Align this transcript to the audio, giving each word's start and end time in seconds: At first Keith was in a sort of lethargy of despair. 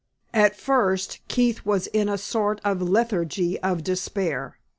At 0.33 0.55
first 0.57 1.19
Keith 1.27 1.63
was 1.63 1.85
in 1.85 2.09
a 2.09 2.17
sort 2.17 2.59
of 2.65 2.81
lethargy 2.81 3.59
of 3.59 3.83
despair. 3.83 4.57